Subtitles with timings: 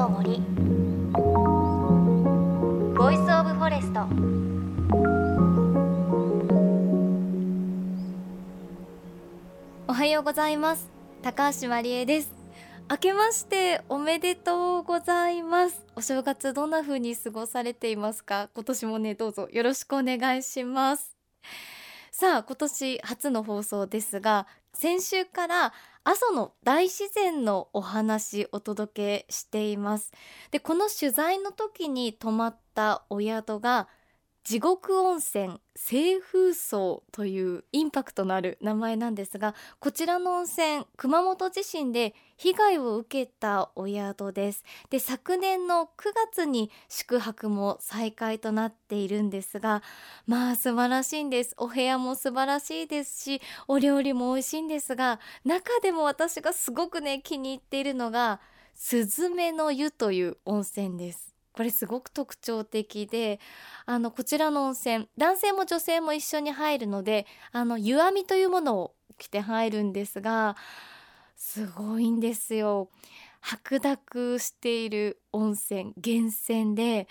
[0.00, 0.38] の森
[2.96, 4.00] Voice of Forest
[9.86, 10.88] おはようございます。
[11.20, 12.32] 高橋万里恵です。
[12.90, 15.84] 明けましておめでとうございます。
[15.94, 18.48] お正月どんな風に過ごされていますか？
[18.54, 19.50] 今年もねどうぞ。
[19.52, 21.14] よろしくお願いします。
[22.10, 30.12] さあ今年初の放送ですが先週から阿蘇の大自然のお話お届けしています。
[30.50, 33.88] でこの取材の時に泊まったお宿が
[34.42, 44.64] 地獄温泉清風荘というインパクトのある名前なんですがこちらの温泉熊本地震で被害を受けたお宿です。
[44.88, 49.82] で昨年の9月に宿泊も再開となっているんですが
[50.26, 51.54] まあ素晴らしいんです。
[51.58, 58.40] お部屋も素晴らしいですしお料理も美味しいんですが中でも私がすごくね気に入っているのが
[58.74, 61.29] スズメの湯という温泉です。
[61.52, 63.40] これすごく特徴的で
[63.86, 70.56] あのこちらの温泉男性も女性も一緒に入るのであの湯あみというものを着て入るんですが
[71.36, 72.90] すごいんですよ。
[73.40, 77.08] 白濁している温泉源泉で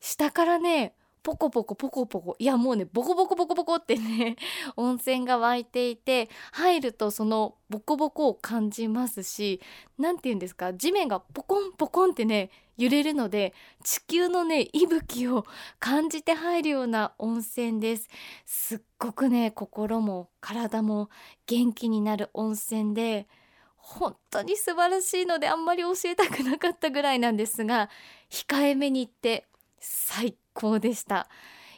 [0.00, 0.94] 下からね
[1.28, 2.36] ポコポコポコポコ。
[2.38, 4.36] いやもうねボコボコボコボコってね
[4.76, 9.60] 温泉が湧いていて入るとそのボコボコを感じますし
[9.98, 13.52] 何て言うんですか地面がポコンポコンってね揺れるので
[13.84, 15.44] 地球のね息吹を
[15.78, 18.08] 感じて入るような温泉です。
[18.46, 21.10] すっごくね心も体も
[21.44, 23.28] 元気になる温泉で
[23.76, 27.90] 本当に素晴らしいのであんまり教えたくなかったぐらいなんですが
[28.30, 29.46] 控えめに言って
[29.78, 31.28] 最高でした。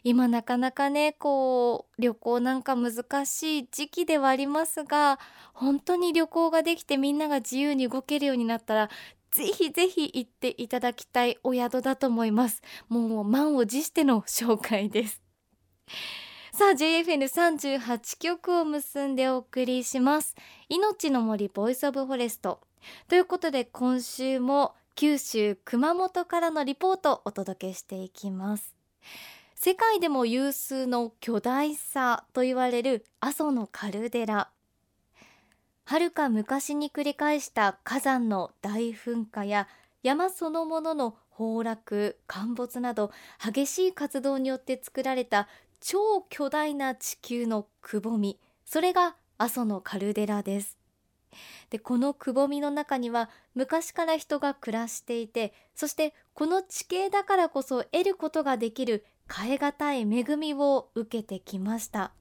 [0.03, 5.19] 今なかなかねこう旅行なんか難しい時期ではありますが
[5.53, 8.91] 本当に旅行ができてみんなが自由に動けるようになったら
[9.31, 12.63] ぜひぜひ行っていただきたいお宿だと思います。
[12.89, 15.23] もう満を持しての紹介です。
[16.53, 20.35] さあ JFN38 曲を結んでお送りします。
[20.69, 22.61] いのちの森 Voice of Forest。
[23.07, 28.75] ということで今週も九州熊本からのリポートをお届けしていきます。
[29.55, 34.51] 世界でも有数の巨大さと言われる阿蘇のカルデラ。
[35.85, 39.69] 遥か昔に繰り返した火山の大噴火や
[40.03, 43.11] 山そのものの崩落陥没など
[43.45, 45.49] 激しい活動によって作られた
[45.81, 48.39] 超巨大な地球のくぼみ。
[48.65, 50.80] それが阿蘇のカルデラです。
[51.71, 62.13] でこのくぼみの中には昔から人が暮らしていてそしてこの地形だからこそ得ることができる変え難い恵みを受けてきました。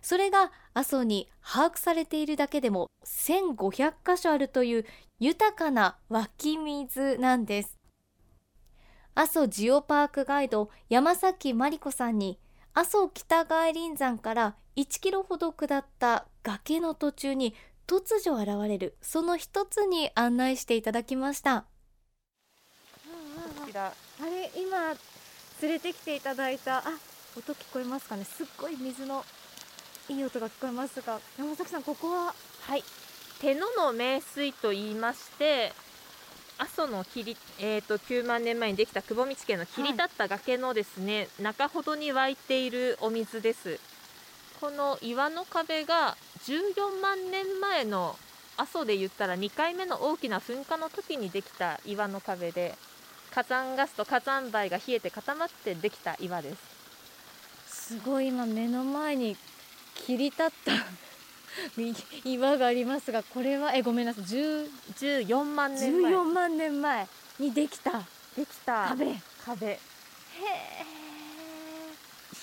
[0.00, 4.84] それが阿蘇に把握されているだけでも1500箇所あるという
[5.18, 7.76] 豊かな湧き水なんです。
[9.16, 12.38] 阿蘇ジオパークガイド山崎真理子さんに
[12.72, 17.54] 阿蘇北外輪山から1キロほど下った崖の途中に
[17.86, 21.66] 突如現れるその一つに案内していただきました。
[23.60, 24.94] こちらあれ今
[25.62, 26.78] 連れてきていただいた。
[26.78, 26.82] あ
[27.36, 28.24] 音聞こえますかね。
[28.24, 29.24] すっごい水の
[30.08, 31.20] いい音が聞こえますが。
[31.38, 32.34] 山崎さんここは？
[32.62, 32.82] はい。
[33.40, 35.72] 手野の名水と言いまして
[36.56, 43.78] 阿蘇の切り、えーと、9万年前にできた久保道家の切り立った崖のですね、はい、中ほどに湧いているお水です。
[44.58, 48.16] この岩の壁が14万年前の
[48.56, 52.76] 阿蘇で言ったら2回目の大きな噴火の時にできた岩の壁で
[53.34, 56.76] 火山ガスと火山灰が冷えて固まってできた岩です。
[57.66, 59.36] すごい今目の前に
[59.94, 60.72] 切り立った
[62.24, 64.24] 岩がありますがこれはえごめんなさい。
[64.24, 66.12] 14万年前。
[66.12, 67.08] 14万年前
[67.40, 68.04] にできた。
[68.36, 68.88] できた。
[68.88, 69.16] 壁。
[69.44, 69.66] 壁。
[69.66, 69.78] へ
[70.40, 70.86] え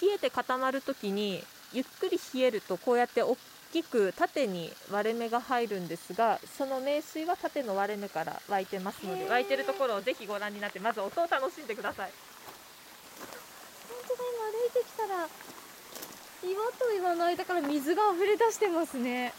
[0.01, 1.41] 冷えて固まる時に
[1.71, 3.37] ゆっくり冷えるとこうやって大
[3.73, 12.11] きく縦に割れ目が入るんですがその名水は縦の割れ目から湧いてますので湧いてるところをぜひご覧になってまず音を楽しんでください。
[13.89, 15.27] 本当だ今歩いてきたら
[16.43, 19.33] 岩と岩の間から水が溢れ出してますね。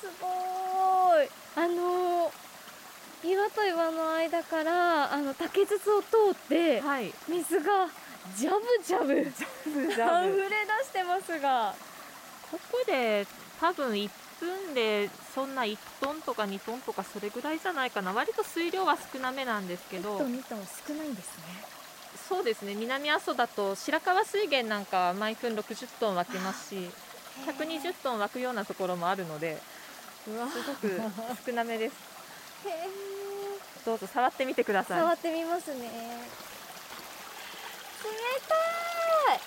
[0.00, 0.26] すご
[1.22, 1.28] い。
[1.56, 2.32] あの
[3.24, 4.85] 岩と岩の間から
[5.16, 7.88] あの竹筒を通って、はい、水が
[8.36, 11.74] ジャブジャブ溢れ出してますが。
[12.50, 13.26] ここで
[13.58, 18.12] 多分1分でそんな1トンとか2トンとかそれぐらいじゃないかな。
[18.12, 20.18] 割と水量は少なめなんですけど。
[20.18, 21.44] 1トン2トン少ないんですね。
[22.28, 22.74] そうですね。
[22.74, 26.90] 南阿蘇だと白川水源なんかは毎分60トン湧きますし
[27.46, 29.56] 120トン湧くようなところもあるので
[30.28, 30.46] うわ。
[30.50, 31.00] すごく
[31.46, 31.94] 少なめです。
[32.66, 33.15] へえ
[33.86, 35.00] どうぞ触ってみてください。
[35.00, 35.76] 触ってみますね。
[35.76, 35.88] 冷
[38.48, 38.54] た
[39.34, 39.40] い。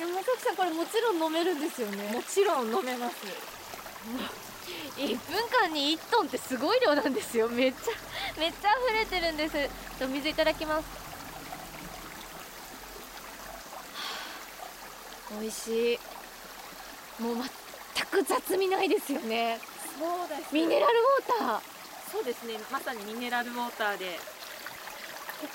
[0.00, 2.12] 山崎さんこれもちろん飲めるんですよね。
[2.12, 3.16] もちろん飲めます。
[4.96, 5.18] 1分
[5.50, 7.48] 間に1トンってすごい量なんですよ。
[7.48, 7.80] めっちゃ
[8.38, 9.54] めっちゃ溢れてるんです。
[9.54, 9.68] ちょっ
[9.98, 10.84] と水いただきます。
[13.94, 15.98] は あ美味しい。
[17.20, 17.36] もう
[17.94, 19.58] 全く雑味ないですよね
[20.52, 21.60] ミネラルウォーター。
[22.10, 22.54] そうですね。
[22.70, 24.18] まさにミネラルウォーターで。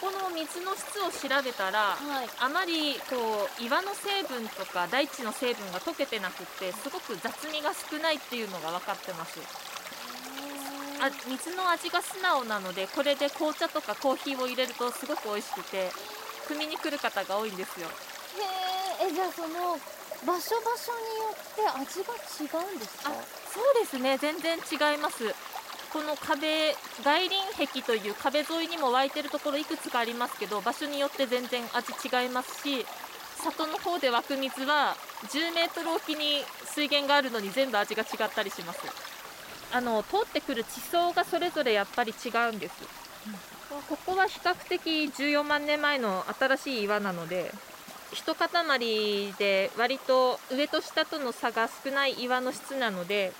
[0.02, 2.30] ここの水の質を調べたらはい。
[2.40, 9.40] あまりこう岩の成分とか大地の成分が溶けてなくってすごく雑味が少ないっていうのが分かってます。
[11.02, 15.90] あ水の味が素直なのでこれで紅茶とかコーヒーを入れるとすごく美味しくて
[16.48, 17.88] 汲みに来る方が多いんですよ。
[17.88, 19.10] へー。
[19.10, 19.80] えじゃあその
[20.28, 23.10] 場所場所によって味が違うんですか？
[23.10, 23.14] あ
[23.54, 24.18] そうですね。
[24.18, 25.34] 全然違います。
[25.92, 32.86] この壁外輪壁という壁沿いにも湧いてるところいくつかありますけど場所によって全然味違いますし
[33.38, 34.96] 里の方で湧く水は
[35.30, 38.82] 10メートルおきに水源があるのに全部味が違ったりします。
[39.72, 42.74] あの通ってくる地層がそれぞれやっぱり違うんです、
[43.88, 47.52] ここは比較的14万年前の新しい岩なので
[48.12, 53.34] 一塊で割と上と下との差が少ない岩の質なので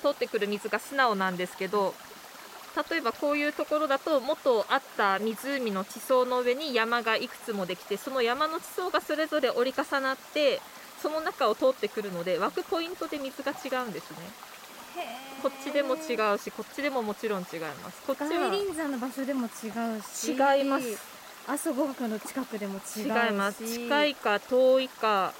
[0.00, 1.94] 通ってくる水が素直なんですけど
[2.90, 10.60] 例えばこういうところだと元あった湖の地層の上に山がいくつもできてその山の地層がそれぞれ折り重なって
[11.00, 14.16] その中を通ってくるので湧くポイントで水が違うんですね。
[15.42, 18.02] こっちでも違うしこっちでももちろん違います。
[18.06, 19.68] こっち外は輪山の場所でも違
[19.98, 20.32] うし。
[20.32, 21.11] 違います
[21.48, 23.64] 阿蘇五岳の近くでも違います。
[23.66, 25.32] 近いか遠いか。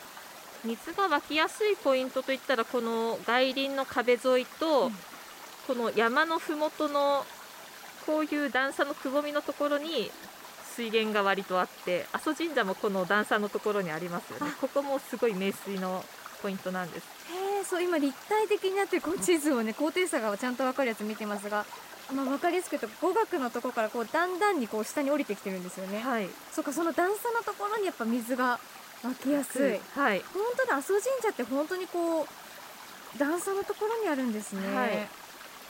[0.65, 4.93] 水が湧きやすいポイントといったらこの外輪の壁沿いと、うん。
[5.67, 7.25] この山のふもとの
[8.05, 10.11] こういう段差のくぼみのところに
[10.75, 14.53] 水源が割とあって阿蘇神社もこの段差のところにありますよね。
[14.53, 14.61] あ。
[14.61, 16.05] ここもすごい名水の
[16.43, 17.07] ポイントなんです。
[17.33, 21.65] へえそう今立体的になってるこう地図をね高低差がちゃんと分かるやつ見てますが、
[22.13, 26.29] まあ、分かりやすく言うと五岳のところからこうだんだんにこう下に降りてきてるんですよね、はい。
[26.53, 28.61] そうかその段差のところにやっぱ水が
[29.03, 30.23] 湧きやすいはい。
[30.33, 32.27] 本当だ阿蘇神社って本当にこう
[33.19, 35.09] 段差のところにあるんですね、はい。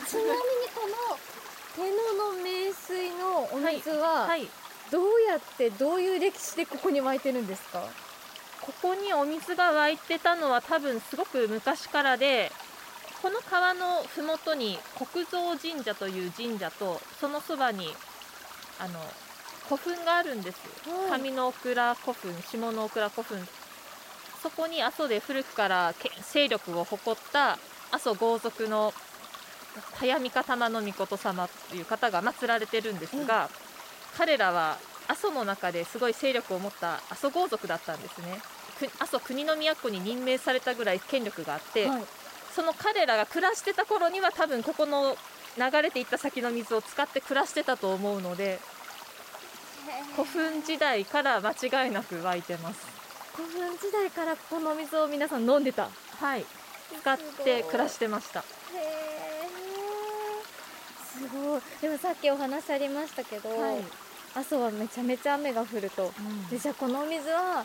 [0.06, 0.32] ちなみに
[0.74, 1.16] この
[1.74, 4.48] 手野の名水のお水ははい。
[4.90, 7.82] どうやってどういう歴史でここに湧いてるんですか？
[8.60, 12.52] ここにお水が湧いてたのは多分すごく昔からで
[13.22, 17.86] この川の麓に国蔵神社という神社とそのそばに
[18.80, 18.98] あの
[19.68, 20.58] 古墳があるんです。
[21.08, 21.20] はい。
[21.20, 23.48] 上の大倉古墳下の大倉古墳。
[24.42, 27.58] そこに阿蘇で古くからけ勢力を誇った
[27.92, 28.92] 阿蘇豪族の
[29.94, 33.48] 早見方玉の命様という方が祀られてるんですが、
[34.18, 38.40] 彼らは阿蘇の中ですごい勢力を持った阿蘇豪族だったんですね。
[38.80, 42.02] く阿蘇国の都に任命されたぐらい権力があって、はい
[42.54, 45.16] その彼らが暮らしてた頃には多分ここの
[45.56, 48.58] 流れていった先の水を使って暮らしてたと思うので
[50.16, 52.80] 古墳時代から間違いなく湧いてます。
[53.34, 55.88] 古墳時代からこの水を皆さん飲んでた。
[56.20, 56.44] はい。
[57.00, 58.40] 使って暮らしてました。
[58.40, 59.48] へえ
[61.18, 61.60] すごい。
[61.80, 63.48] でもさっきお話ありましたけど、
[64.34, 66.12] 阿蘇はめちゃめちゃ雨が降ると。
[66.50, 67.64] でじゃあこのお水は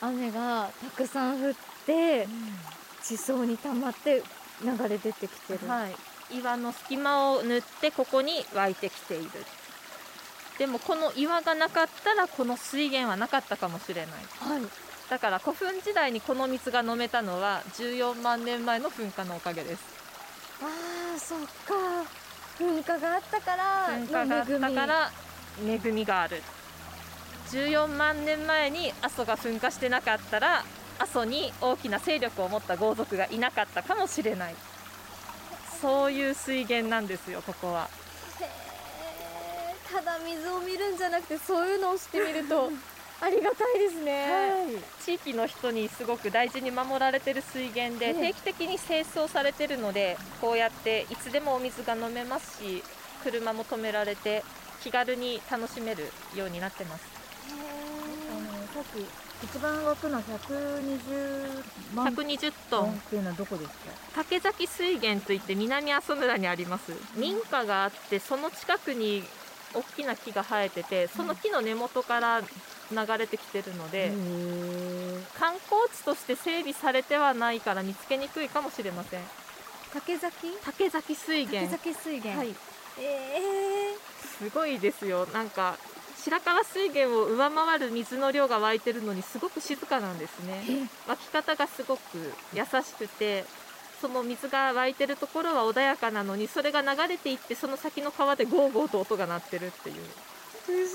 [0.00, 1.54] 雨がたくさん降っ
[1.84, 2.26] て
[3.02, 4.22] 地層に溜まって
[4.62, 9.30] 流れ出てきてる、はい、岩の隙間を縫ってここに湧いてきている。
[10.58, 14.14] でもこの岩がなかったらこの水源はなかったかもしれない。
[14.38, 14.62] はい。
[15.10, 19.82] だから古墳時代にこの水が飲めたのは14万年前の噴火のおかげです。
[20.62, 22.08] あーそっか。
[22.58, 25.10] 噴火があったから噴火があったから
[25.66, 26.42] 恵みがある。
[27.50, 30.64] 14万年前に阿蘇が噴火してなかったら
[31.02, 34.54] 阿蘇に大きな勢力を持った豪族がいなかったかもしれない。
[35.80, 37.88] そういう水源なんですよここは。
[39.92, 42.70] ただ水を見るんじゃなくてそういうのをしてみると
[43.20, 52.82] ありがたいですね、地域の人にすごく大事に守られてる水源でええ定期的に清掃されてるのでこうやっていつでもお水が飲めますし
[53.22, 54.42] 車も止められて
[54.82, 57.04] 気軽に楽しめるようになってます。
[58.74, 62.90] さっき一番湧くのは120万120トントン。
[62.92, 63.76] っていうのはどこですか？
[64.14, 66.92] 竹崎水源といって南阿蘇村にあります。
[67.16, 69.22] 民家があってその近くに
[69.74, 72.46] 大きな木が生えててその木の根元から流
[73.18, 74.12] れてきてるので、
[75.38, 79.20] 観光地として整備されてはないから見つけにくいかもしれません。
[79.92, 80.48] 竹崎？
[80.64, 82.54] 竹崎水竹源崎水源、はい。
[82.98, 83.96] え。
[84.38, 85.26] すごいですよ。
[85.32, 85.76] なんか
[86.24, 90.88] 白川水源を上回る水の量が湧いてるのにすごく静かなんですね。
[91.08, 92.00] 湧き方がすごく
[92.54, 93.44] 優しくて
[94.00, 99.96] その水が湧いてるところは穏やかなのにそれが流れていってその先の川でゴーゴーと音が鳴ってるっていう。
[100.64, 100.88] 不思議。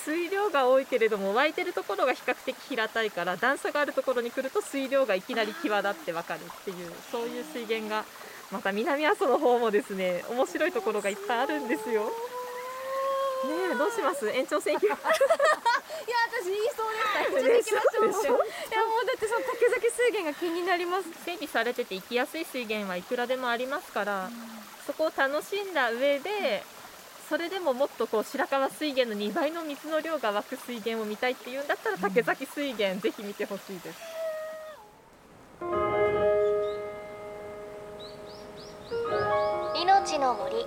[0.02, 8.04] 水量が多いけれども湧いてるところが比較的平たいから段差があるところに来ると水量がいきなり際立ってわかるっていうそういう水源が
[8.52, 12.12] また南阿蘇の方もですね面白いところがいっぱいあるんですよ。
[13.44, 14.28] ねえどうします？
[14.28, 15.02] 延長戦行きます。
[15.06, 16.92] いや私言いそう
[17.44, 17.78] でした。
[17.78, 18.06] 行きましょう。
[18.08, 18.34] でしょ？
[18.34, 21.04] いやもうだってその竹崎水源が気になります。
[21.24, 24.30] 整備されてて行きやすい水源はいくらでもありますから、
[24.86, 26.62] そこを楽しんだ上で
[27.28, 33.98] それでももっとこう白川水源の2倍の水の量が湧く水源を見たいっていうんだったら竹崎水源ぜひ見てほしいです。
[39.74, 40.66] いのちの森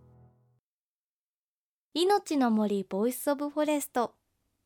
[1.93, 4.13] いのちの森 Voice of Forest。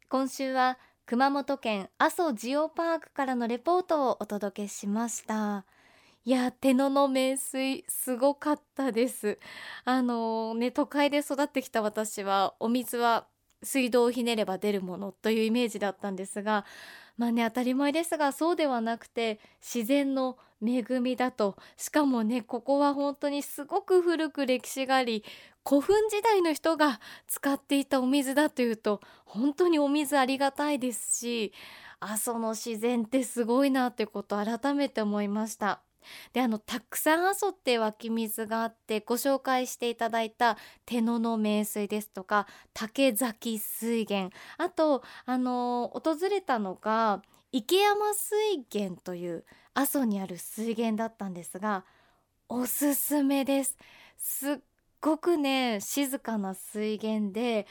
[0.09, 0.77] 今週は
[1.07, 5.65] 熊本県阿蘇ジオパークからのレポートをお届けしました。
[6.23, 9.39] いや手野の名水すごかったです。
[9.85, 13.25] あのね都会で育ってきた私はお水は
[13.63, 16.63] 水道をひねれば出るものというイメージだったんですが
[17.17, 21.57] まあね当たり前ですがそうではなくて自然の恵みだと。
[21.75, 25.23] しかもねここは本当にすごく古く歴史があり
[25.67, 31.53] 古墳時代の人が使っていたお水だというと本当にお水ありがたいですし
[31.99, 35.81] 阿蘇の自然ってすごいなってことを改めて思いました。
[36.33, 40.55] であのたくさん阿蘇って湧き水があってご紹介していただいた
[40.85, 42.45] 手野の名水ですとか
[42.75, 48.37] 竹崎水源あとあの訪れたのが池山水
[48.71, 51.85] 源という阿蘇にある水源だったんですが
[52.49, 53.75] おすすめです
[54.17, 54.57] すっ
[55.01, 57.67] ごくね静かな水源で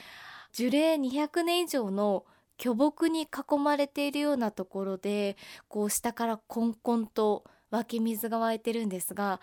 [0.53, 2.25] 樹齢200年以上の
[2.57, 5.37] 巨木に囲まれているようなところで
[5.69, 9.41] こう下からコンコンと湧き水が湧いてるんですが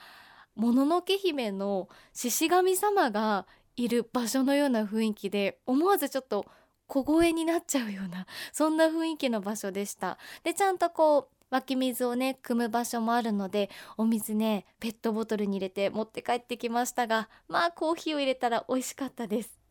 [0.55, 3.45] もののけ姫の獅子神様が
[3.75, 6.45] いる場所のような雰囲気で思わずちょっと
[6.88, 10.17] 小声になっちゃうようなそんな雰囲気の場所でした。
[10.43, 19.62] でちゃんとこう湧き水をね汲む場所もあるのでお水ねペットボトルに入れて持って帰ってきましたがまあコーヒーを入れたら美味しかったです。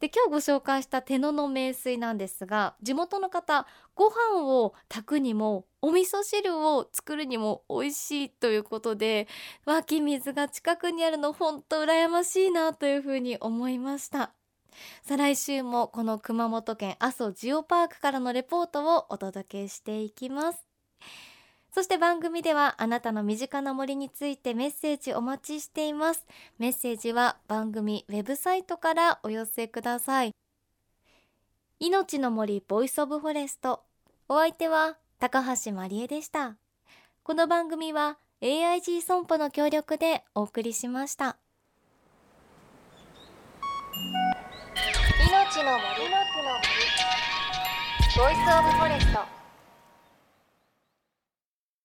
[0.00, 9.28] で今日ご紹介した手野の名水なんですが地元の方ご飯を炊くにもお味噌汁を作るにも美味しいということで
[9.64, 14.32] 湧き水が近くにあるの本当羨ましいなというふうに思いました。
[15.02, 20.71] 再来週もこの熊本県阿蘇ジオパークからのレポートをお届けしていきます。
[21.74, 26.26] そして番組ではあなたの身近な森についてメッセージお待ちしています。
[26.58, 30.34] メッセージは番組ウェブサイトからお寄せください。
[31.80, 33.82] いのちの森 Voice of Forest。
[34.28, 36.56] お相手は高橋万里恵でした。
[37.22, 41.38] この番組は AIG 損保の協力でお送りしました。
[45.26, 46.22] 命の森。
[48.14, 49.41] ボイスオブフォレスト